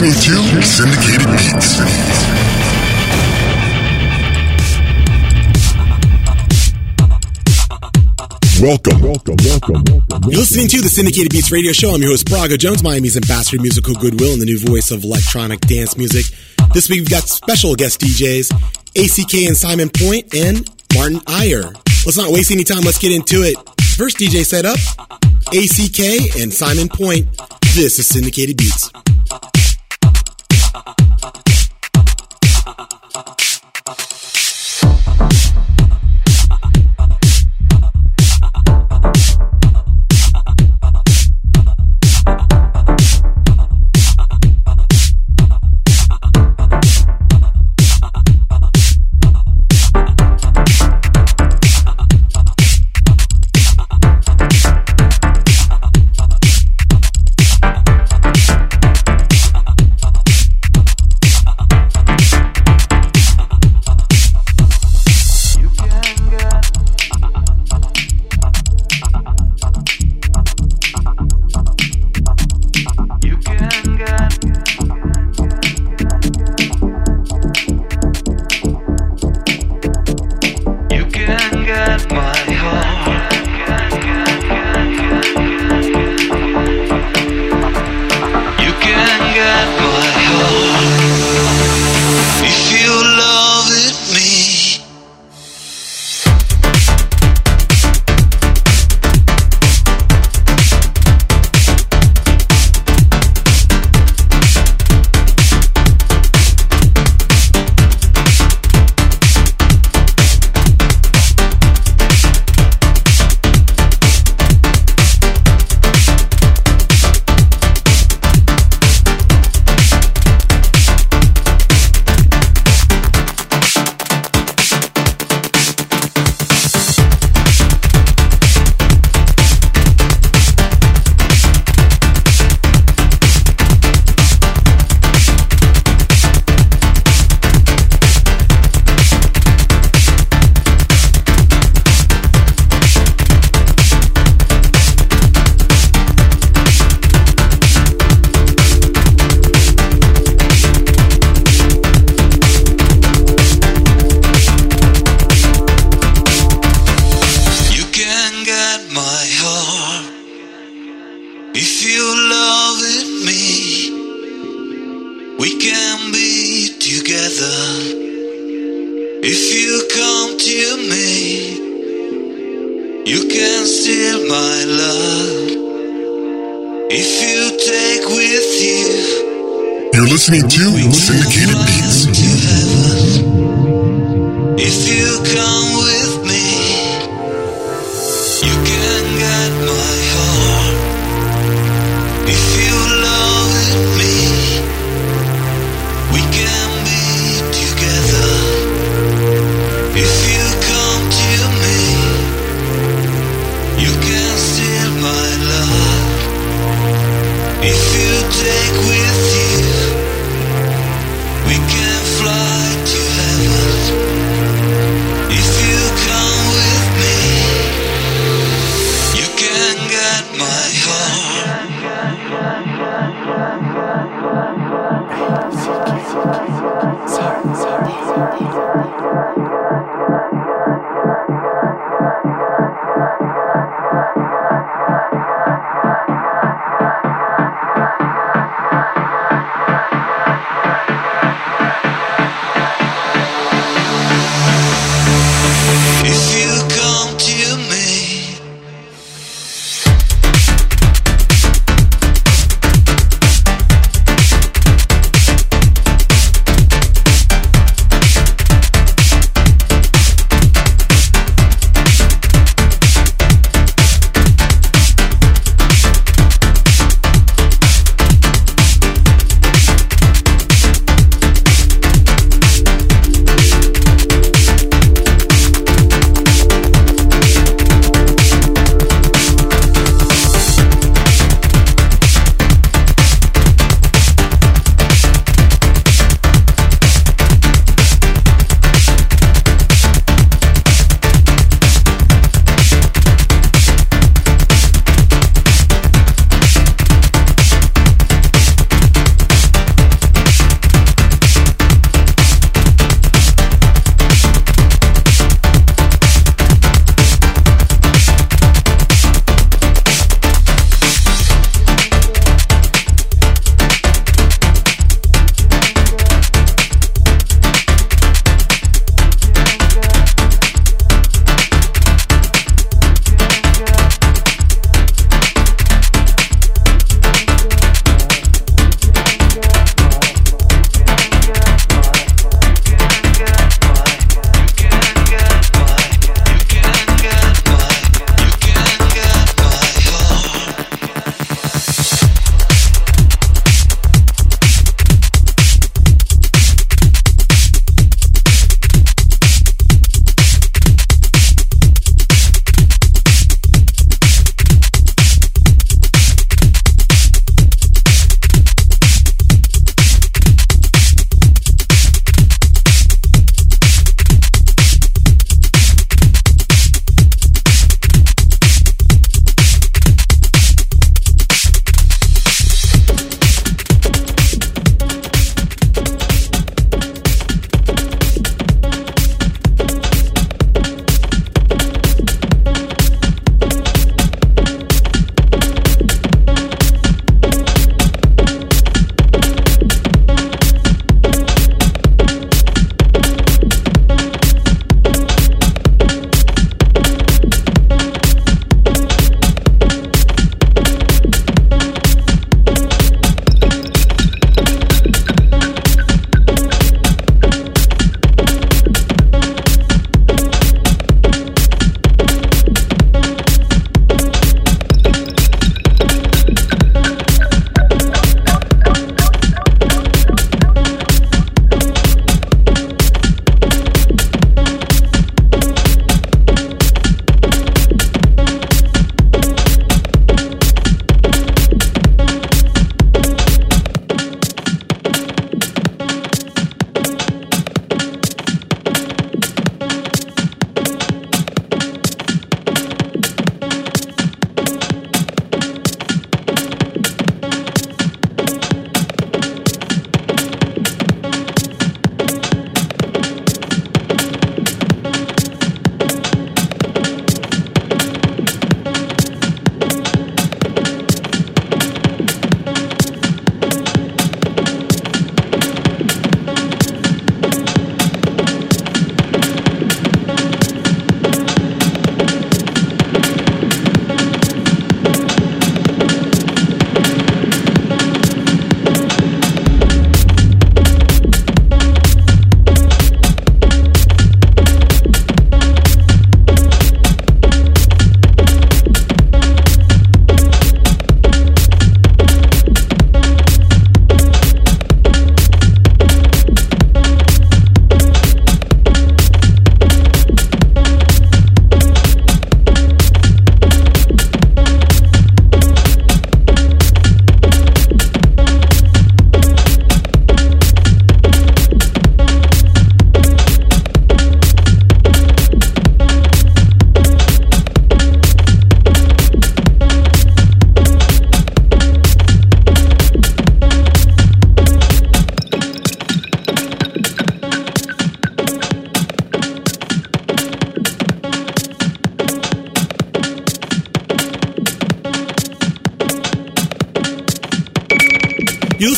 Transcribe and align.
listening 0.00 0.12
to 0.12 0.62
Syndicated 0.62 1.28
Beats. 1.38 1.78
Welcome, 8.60 9.02
welcome, 9.02 9.36
welcome, 9.44 9.84
welcome. 9.86 10.30
You're 10.30 10.40
listening 10.40 10.66
to 10.68 10.80
the 10.80 10.88
Syndicated 10.88 11.30
Beats 11.30 11.52
radio 11.52 11.72
show. 11.72 11.90
I'm 11.90 12.00
your 12.00 12.10
host, 12.10 12.28
Braga 12.28 12.58
Jones, 12.58 12.82
Miami's 12.82 13.16
ambassador 13.16 13.62
musical 13.62 13.94
goodwill 13.94 14.32
and 14.32 14.42
the 14.42 14.46
new 14.46 14.58
voice 14.58 14.90
of 14.90 15.04
electronic 15.04 15.60
dance 15.60 15.96
music. 15.96 16.26
This 16.72 16.88
week 16.88 17.00
we've 17.00 17.10
got 17.10 17.28
special 17.28 17.76
guest 17.76 18.00
DJs, 18.00 18.50
ACK 18.96 19.46
and 19.46 19.56
Simon 19.56 19.90
Point 19.90 20.34
and 20.34 20.68
Martin 20.94 21.20
Iyer. 21.28 21.72
Let's 22.04 22.16
not 22.16 22.32
waste 22.32 22.50
any 22.50 22.64
time. 22.64 22.80
Let's 22.82 22.98
get 22.98 23.12
into 23.12 23.42
it. 23.42 23.56
First 23.96 24.18
DJ 24.18 24.44
setup, 24.44 24.78
ACK 25.54 26.40
and 26.42 26.52
Simon 26.52 26.88
Point. 26.88 27.28
This 27.76 28.00
is 28.00 28.08
Syndicated 28.08 28.56
Beats. 28.56 28.90
Uh-huh. 30.74 30.94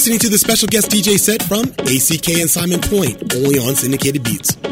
listening 0.06 0.20
to 0.20 0.28
the 0.28 0.38
special 0.38 0.68
guest 0.68 0.88
DJ 0.88 1.18
set 1.18 1.42
from 1.42 1.64
ACK 1.80 2.38
and 2.38 2.48
Simon 2.48 2.80
Point, 2.80 3.34
only 3.34 3.58
on 3.58 3.74
Syndicated 3.74 4.22
Beats. 4.22 4.65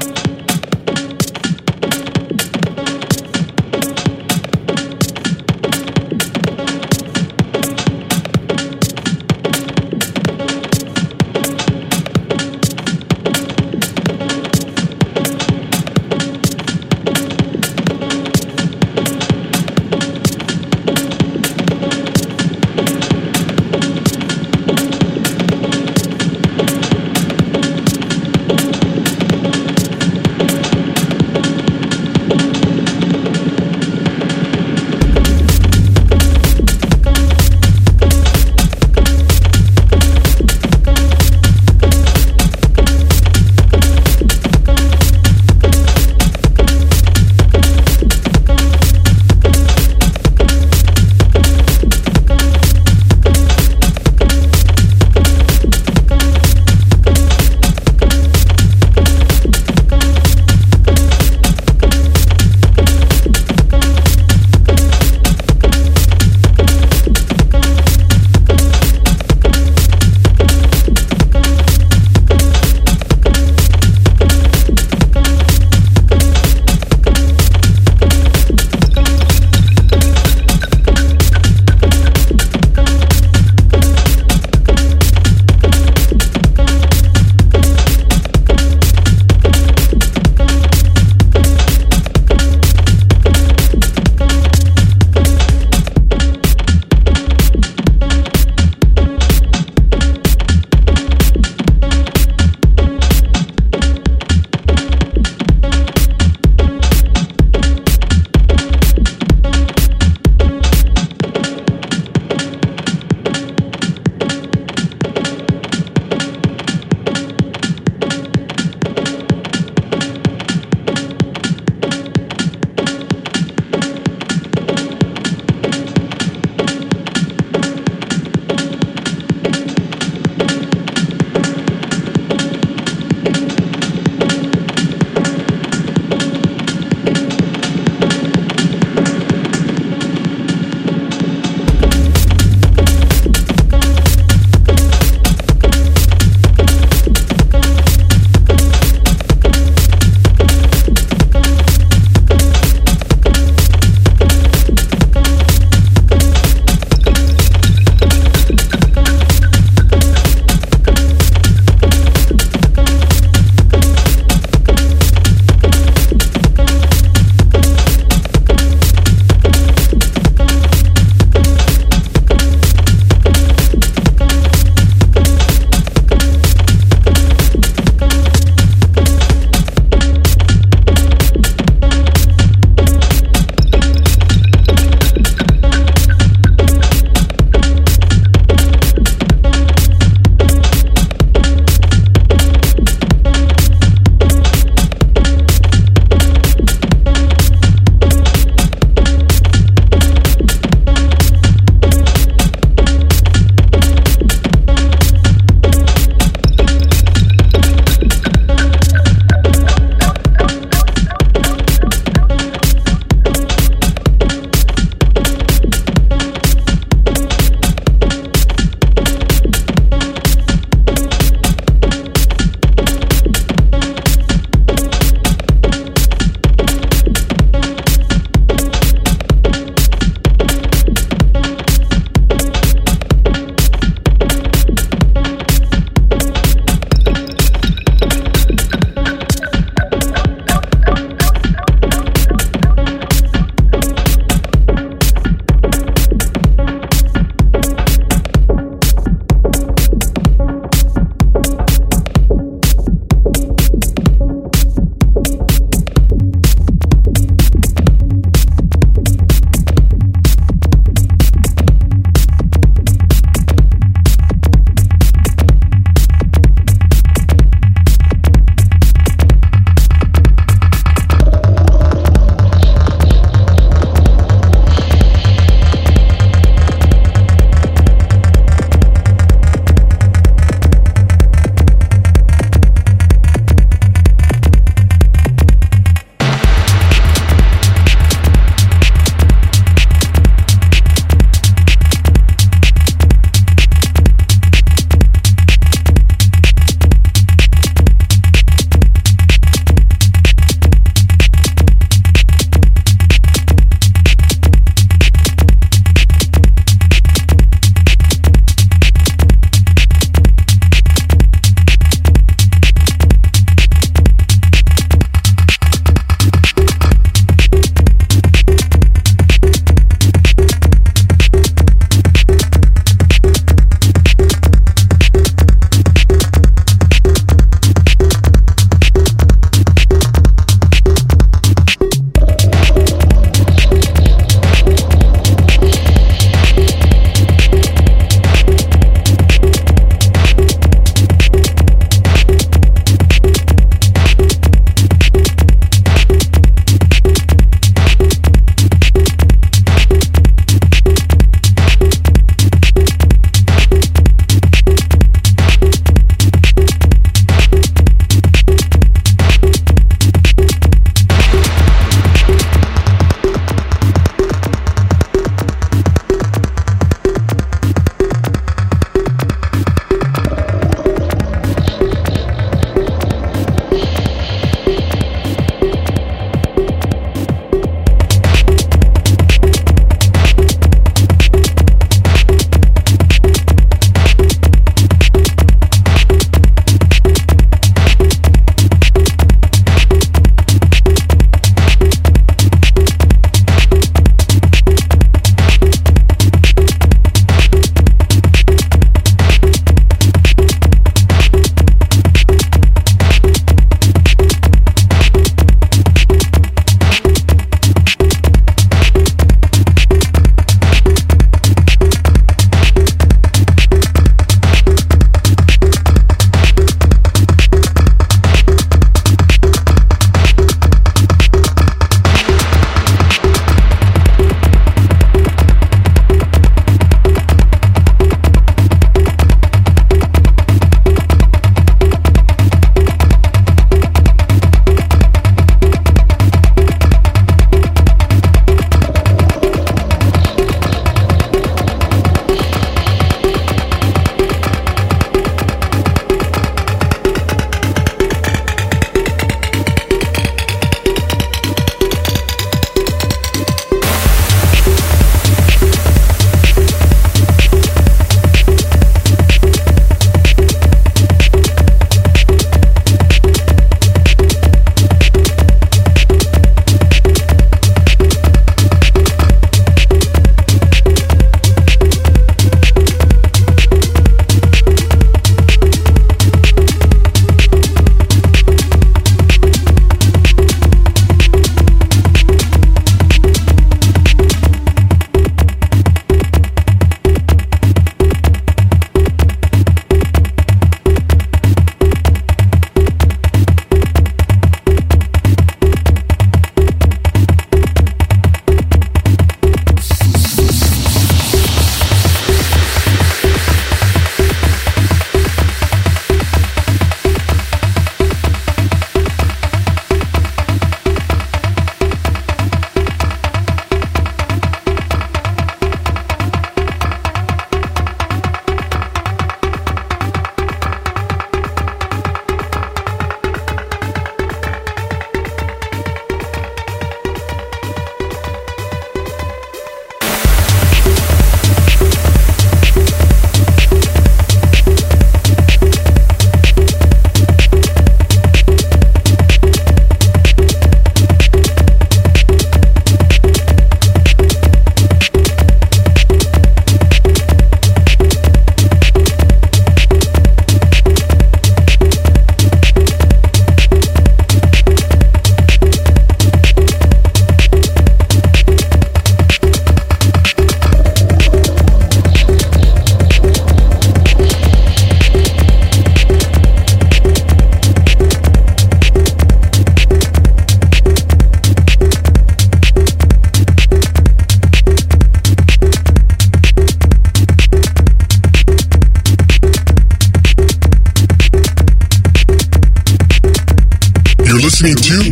Listening 584.64 585.02
to 585.02 585.03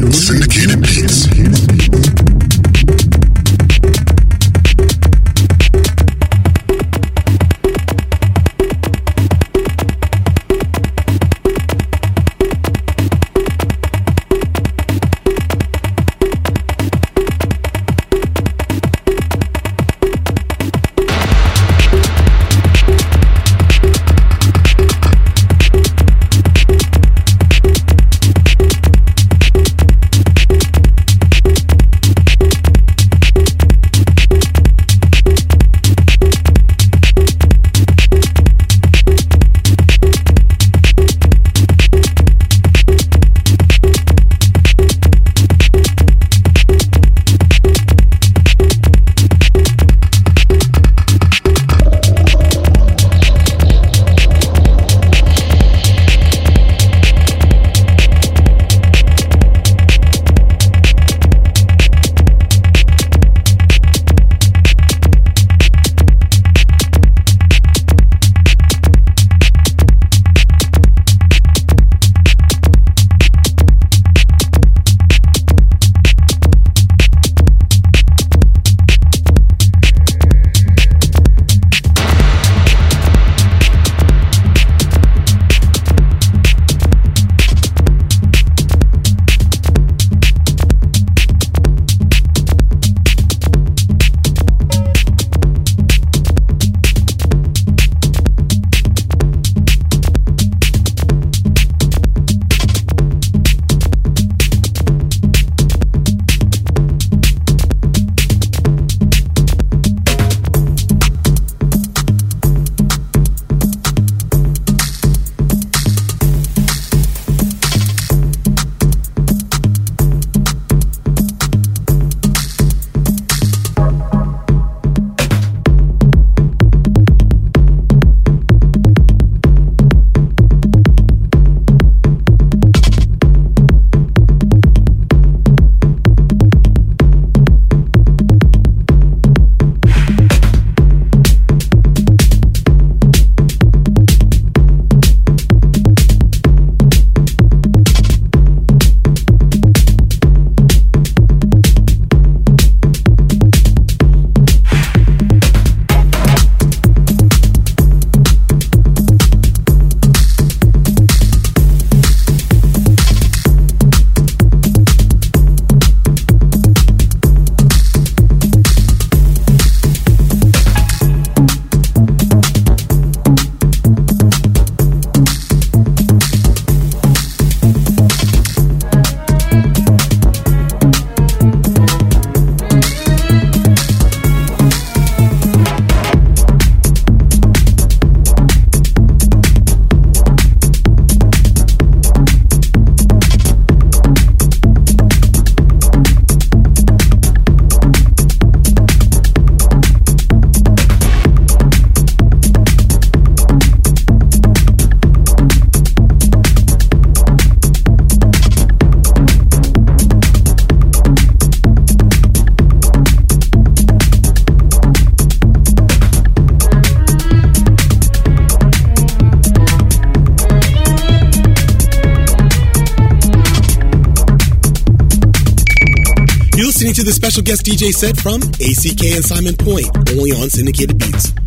to 227.03 227.07
the 227.07 227.13
special 227.13 227.43
guest 227.43 227.67
DJ 227.67 227.93
set 227.93 228.17
from 228.21 228.41
ACK 228.63 229.03
and 229.17 229.25
Simon 229.25 229.57
Point, 229.57 229.89
only 230.13 230.31
on 230.31 230.49
Syndicated 230.49 230.99
Beats. 230.99 231.42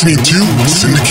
listening 0.00 0.24
to 0.24 0.68
Syndicate. 0.68 1.07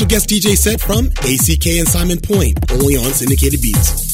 Special 0.00 0.08
guest 0.08 0.30
DJ 0.30 0.56
set 0.56 0.80
from 0.80 1.08
ACK 1.28 1.66
and 1.78 1.86
Simon 1.86 2.18
Point, 2.18 2.58
only 2.72 2.96
on 2.96 3.12
Syndicated 3.12 3.60
Beats. 3.60 4.09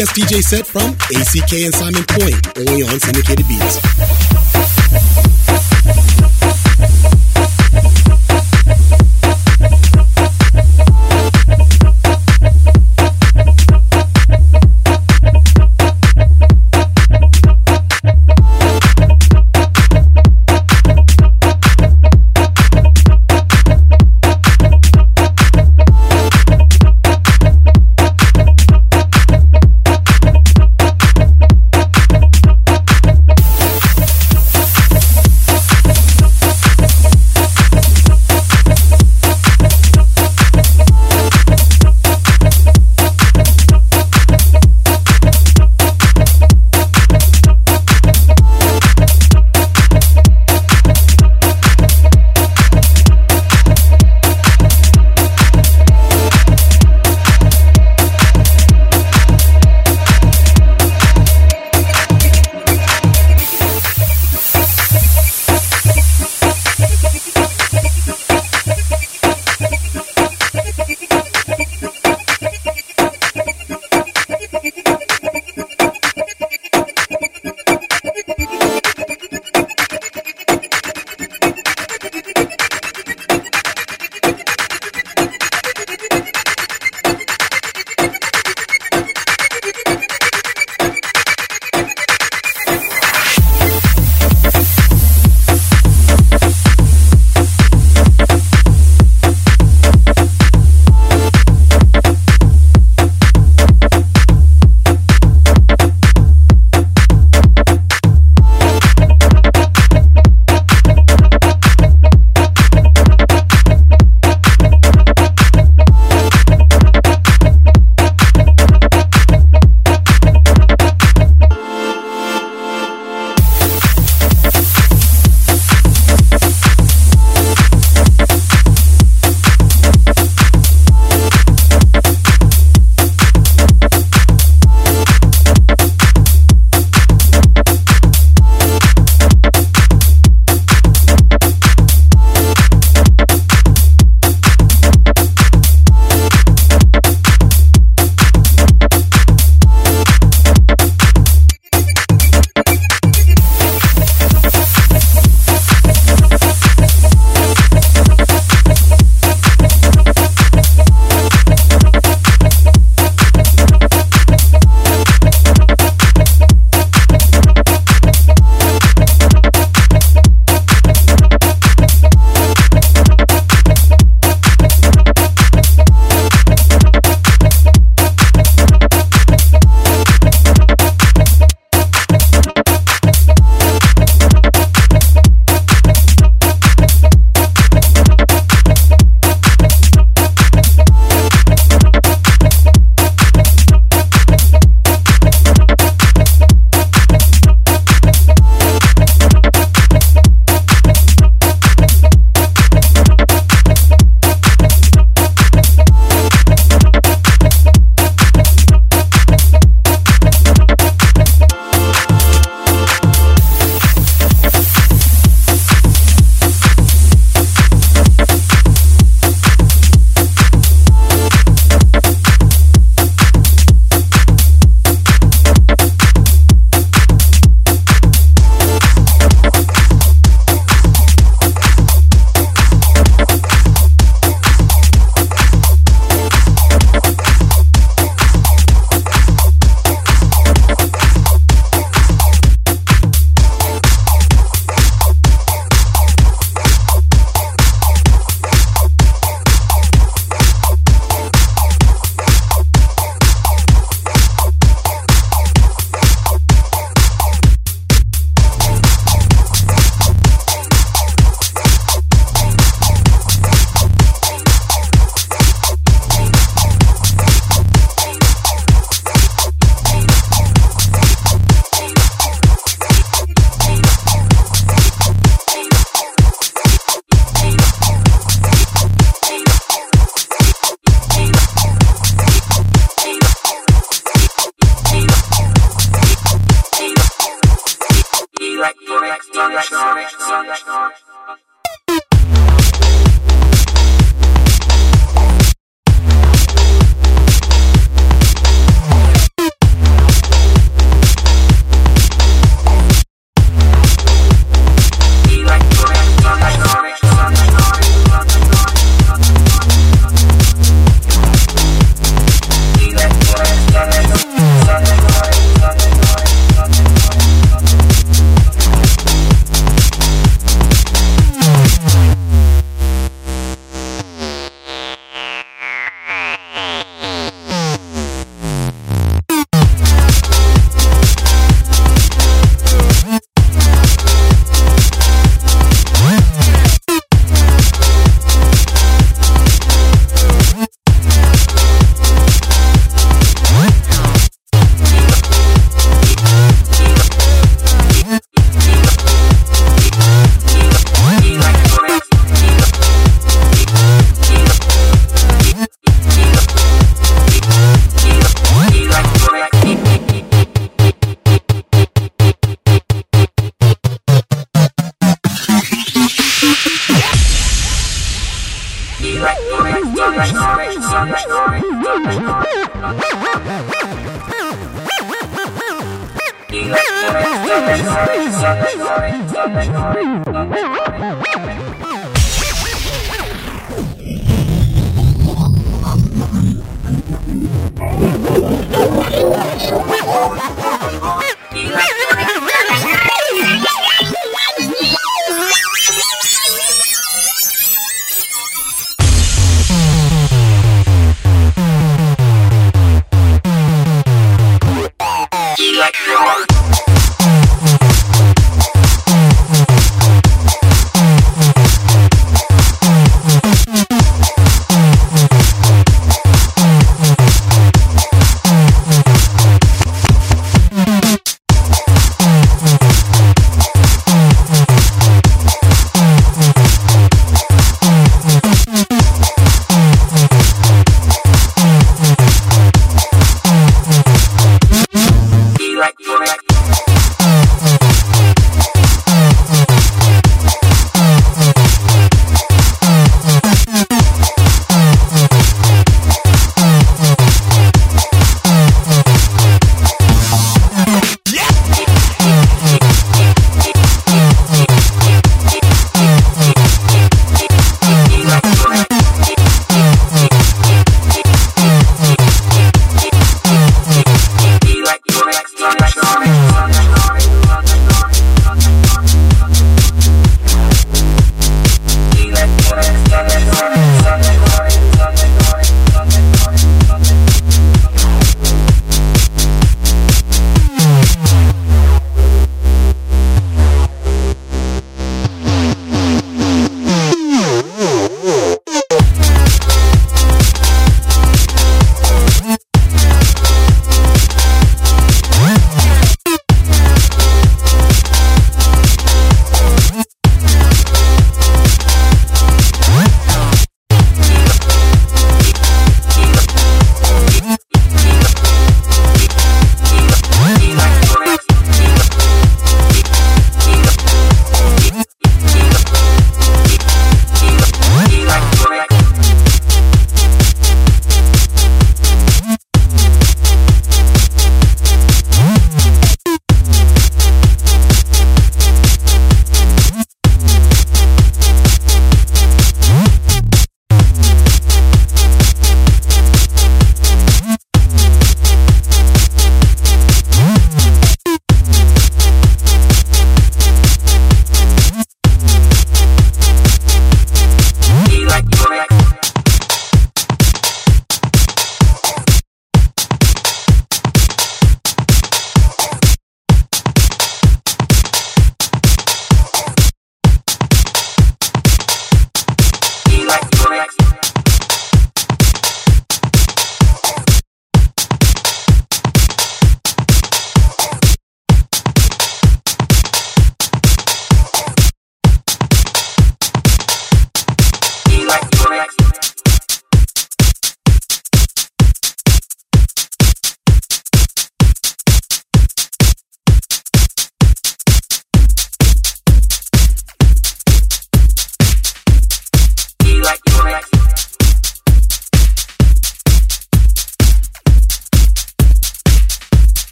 guest 0.00 0.16
DJ 0.16 0.42
set 0.42 0.66
from 0.66 0.96
ACK 1.14 1.52
and 1.62 1.74
Simon 1.74 2.04
Point, 2.04 2.56
only 2.56 2.82
on 2.84 2.98
Syndicated 3.00 3.46
Beats. 3.46 3.89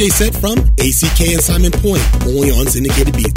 DJ 0.00 0.10
set 0.10 0.34
from 0.34 0.56
ACK 0.78 1.20
and 1.28 1.42
Simon 1.42 1.70
Point, 1.70 2.00
only 2.24 2.50
on 2.50 2.66
Syndicated 2.66 3.14
Beats. 3.14 3.29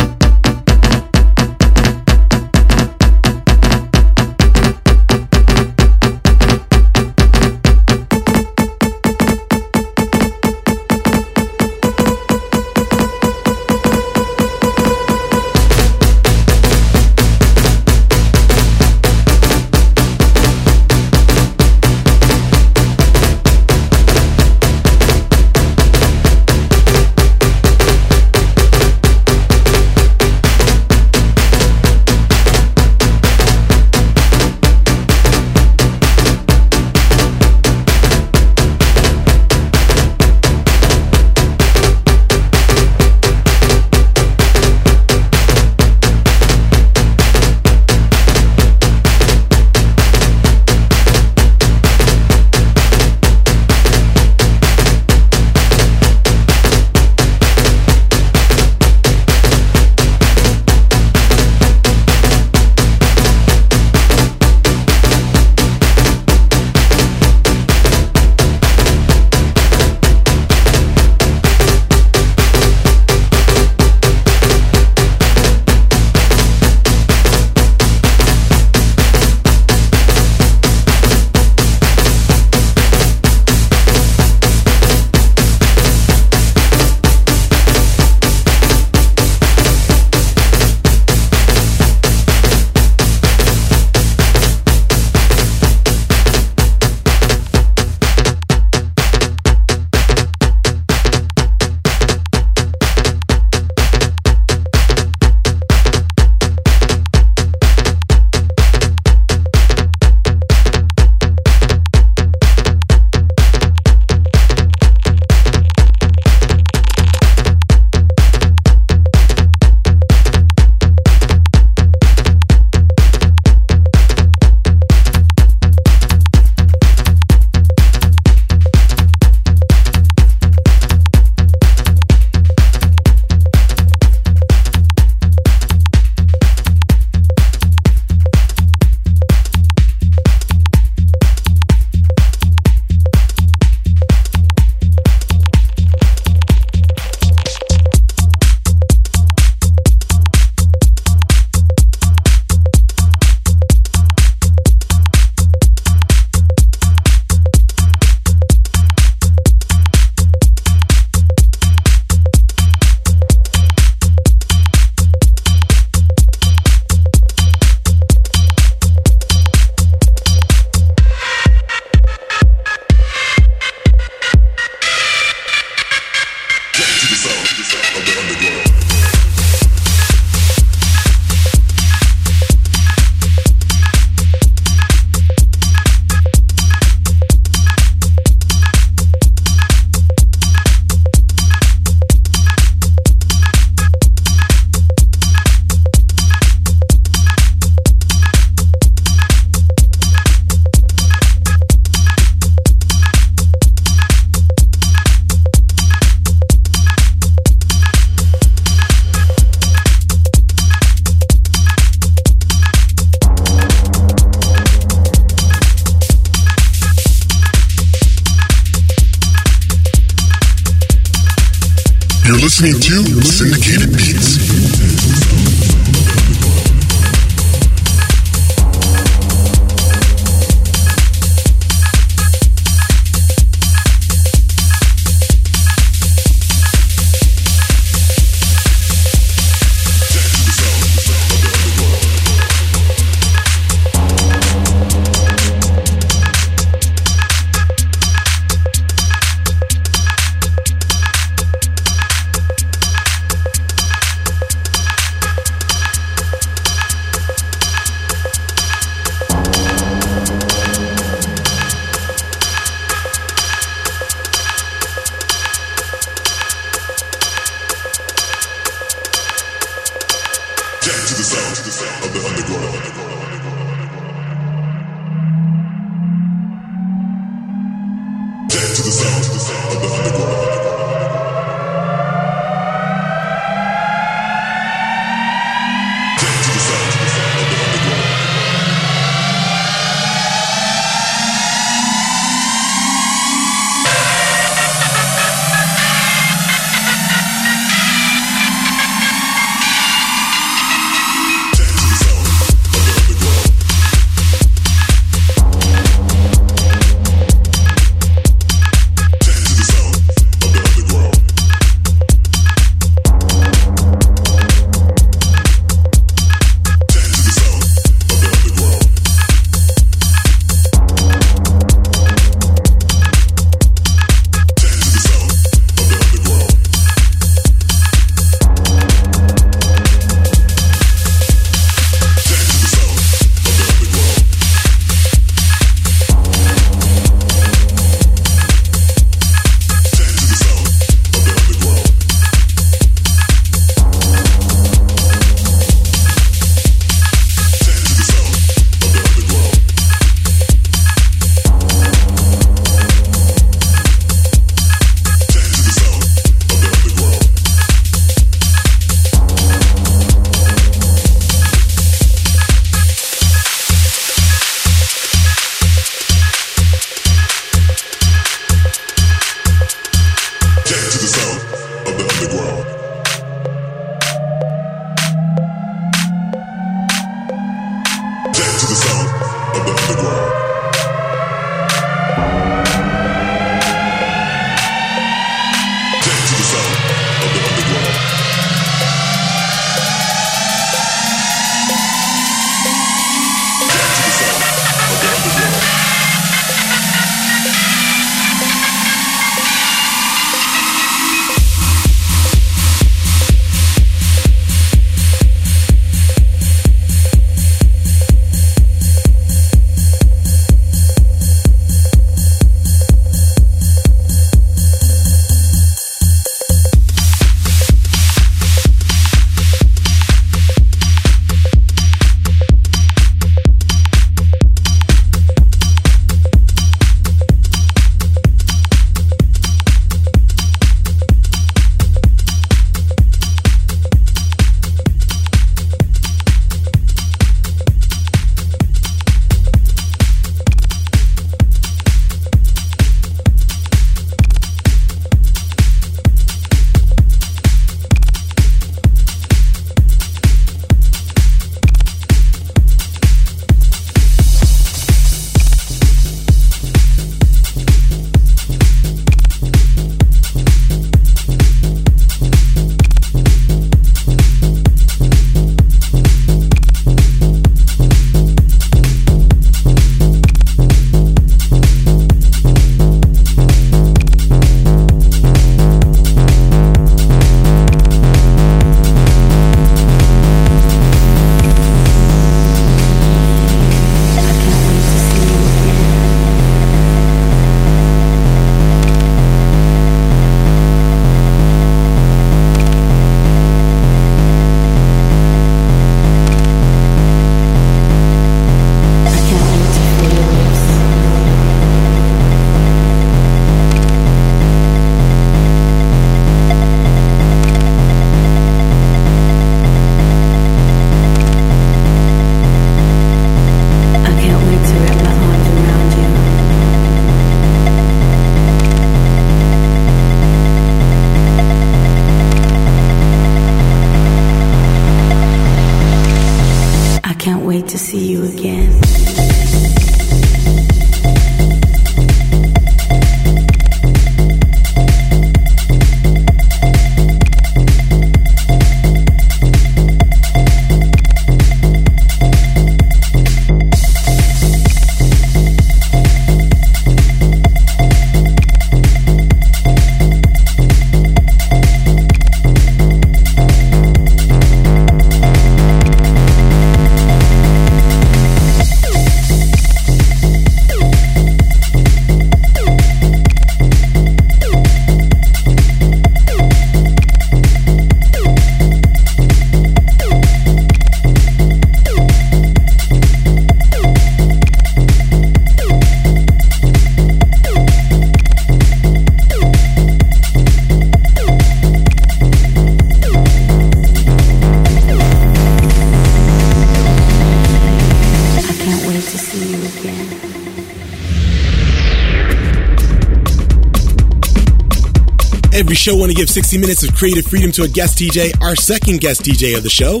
Every 595.54 595.76
show 595.76 595.94
want 595.94 596.10
to 596.10 596.16
give 596.16 596.28
60 596.28 596.58
minutes 596.58 596.82
of 596.82 596.96
creative 596.96 597.26
freedom 597.26 597.52
to 597.52 597.62
a 597.62 597.68
guest 597.68 597.96
DJ. 597.96 598.34
Our 598.42 598.56
second 598.56 599.00
guest 599.00 599.22
DJ 599.22 599.56
of 599.56 599.62
the 599.62 599.70
show, 599.70 600.00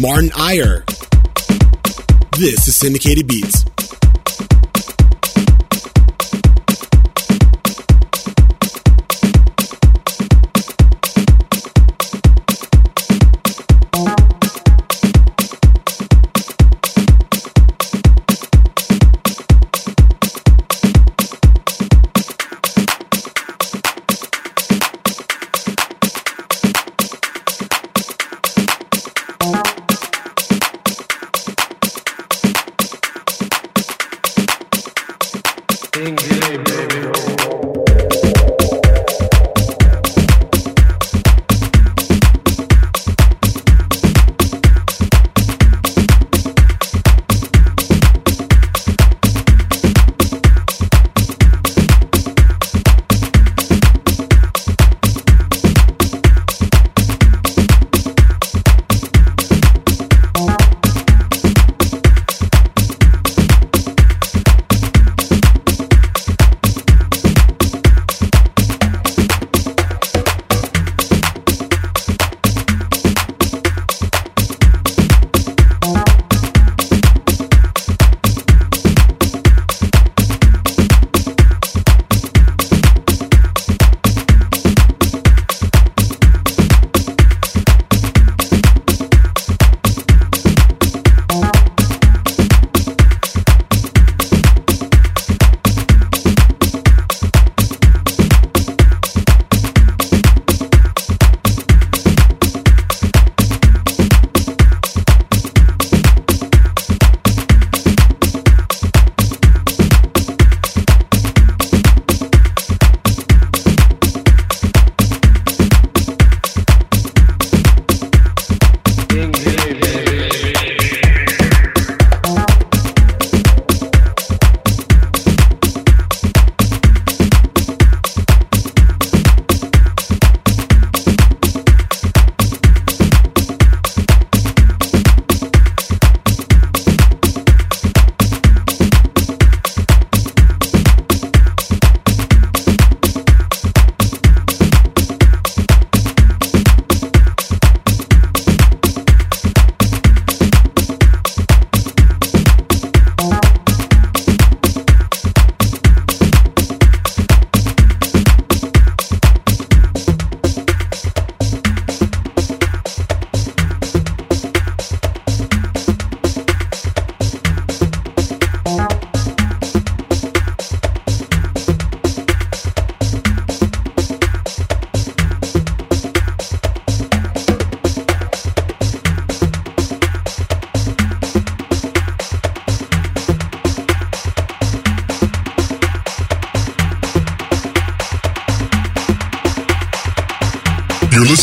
Martin 0.00 0.30
Eyerer. 0.36 0.84
This 2.38 2.68
is 2.68 2.76
Syndicated 2.76 3.26
Beats. 3.26 3.73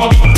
motherfucker. 0.04 0.33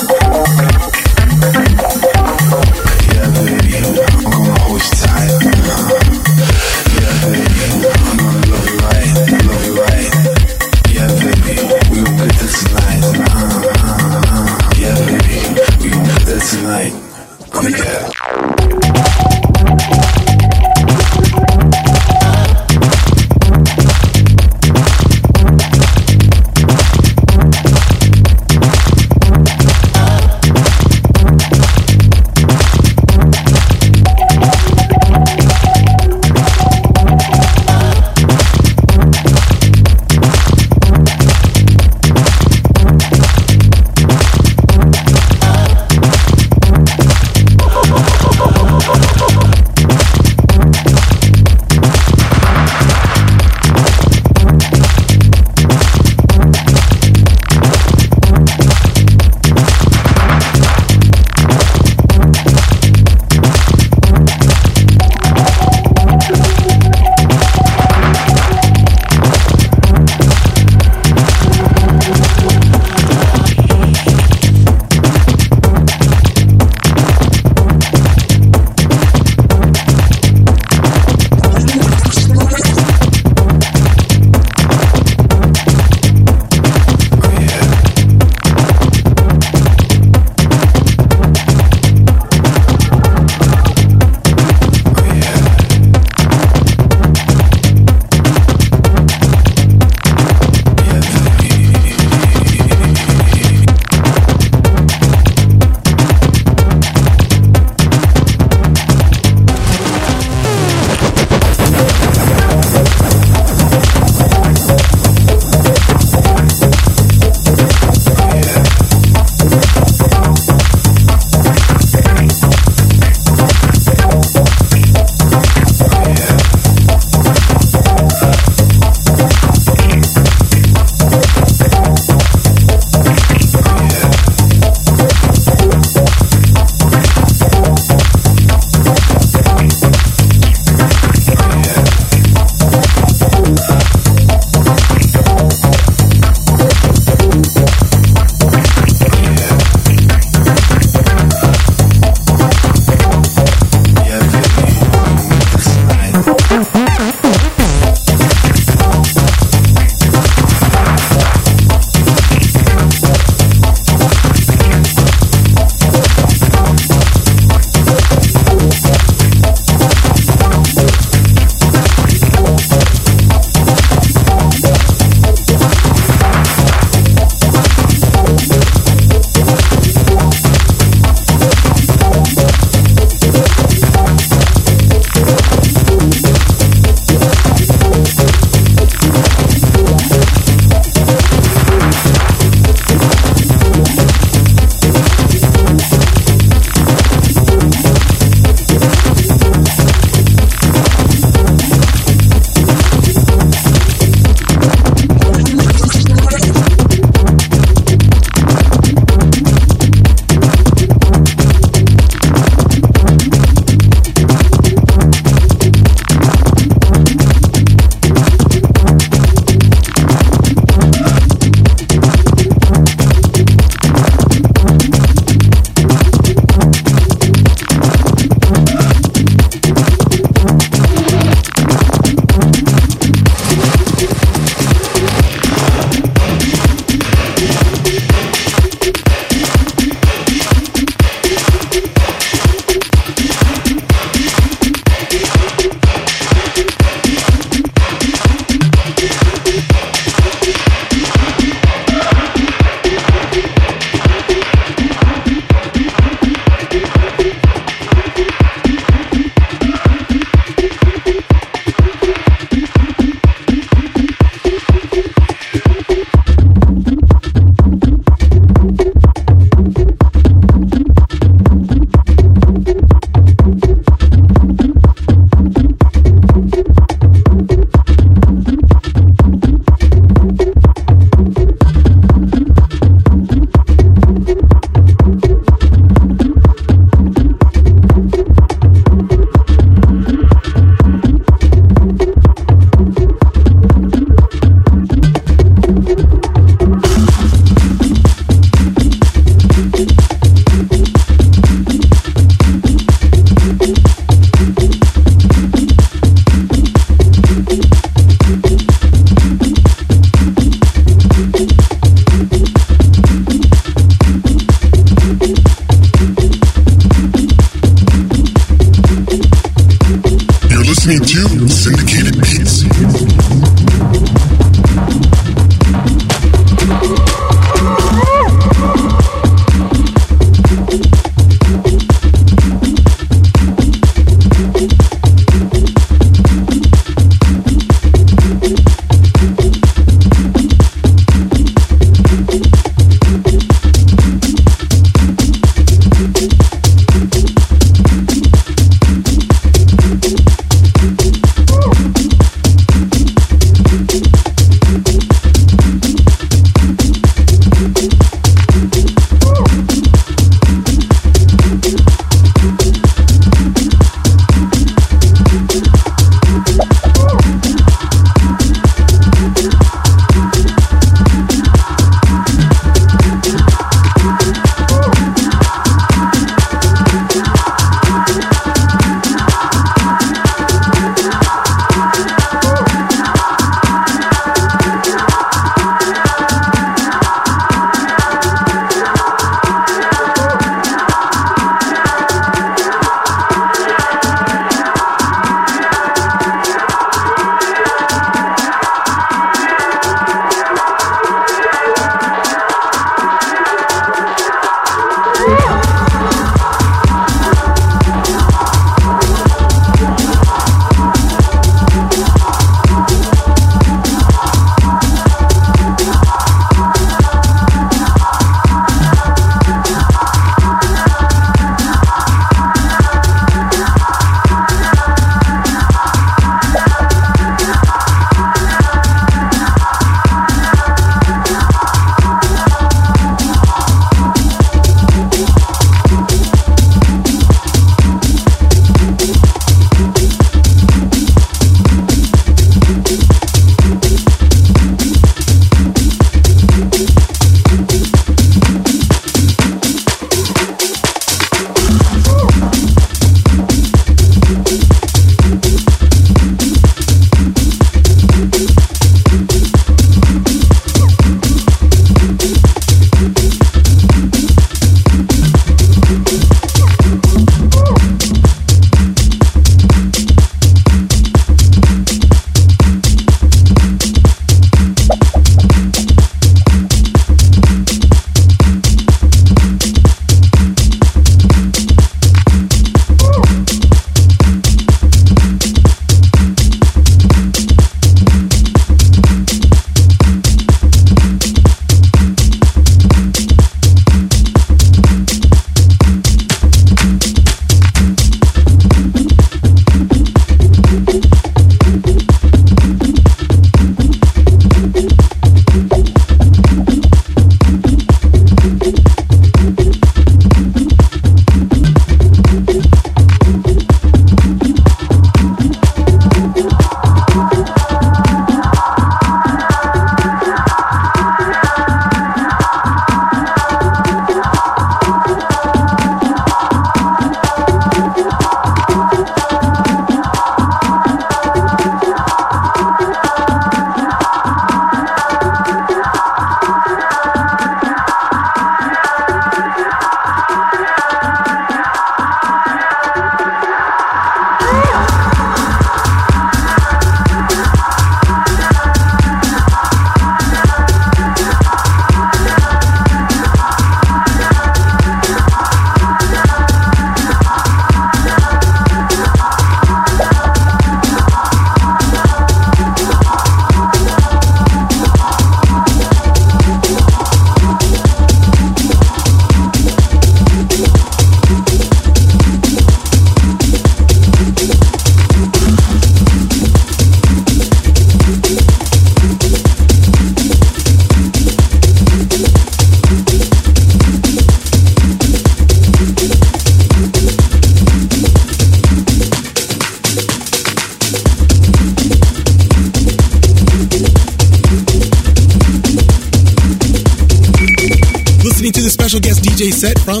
DJ 599.38 599.52
set 599.52 599.78
from 599.78 600.00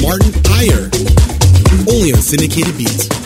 Martin 0.00 0.32
Eyerer, 0.46 0.88
only 1.92 2.12
on 2.12 2.22
Syndicated 2.22 2.78
Beats. 2.78 3.25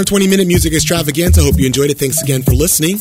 120 0.00 0.28
minute 0.28 0.46
music 0.48 0.72
extravaganza. 0.72 1.42
I 1.42 1.44
hope 1.44 1.58
you 1.58 1.66
enjoyed 1.66 1.90
it. 1.90 1.98
Thanks 1.98 2.22
again 2.22 2.42
for 2.42 2.52
listening. 2.52 2.96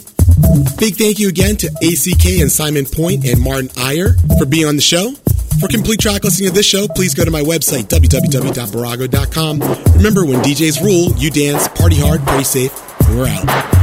Big 0.78 0.96
thank 0.96 1.18
you 1.18 1.30
again 1.30 1.56
to 1.56 1.68
ACK 1.82 2.42
and 2.42 2.52
Simon 2.52 2.84
Point 2.86 3.26
and 3.26 3.40
Martin 3.40 3.70
Eyerer 3.78 4.16
for 4.38 4.46
being 4.46 4.66
on 4.66 4.76
the 4.76 4.82
show. 4.82 5.14
For 5.62 5.70
complete 5.70 6.02
track 6.02 6.26
listing 6.26 6.48
of 6.48 6.54
this 6.54 6.66
show, 6.66 6.90
please 6.90 7.14
go 7.14 7.24
to 7.24 7.32
my 7.32 7.42
website, 7.42 7.84
www.barago.com. 7.84 9.60
Remember, 9.96 10.26
when 10.26 10.42
DJs 10.44 10.84
rule, 10.84 11.16
you 11.16 11.32
dance, 11.32 11.70
party 11.70 11.96
hard, 11.96 12.20
play 12.28 12.44
safe, 12.44 12.74
we're 13.12 13.28
out. 13.28 13.79